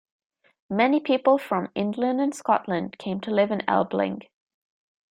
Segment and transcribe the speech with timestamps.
[0.71, 4.23] Many people from England and Scotland came to live in Elbling.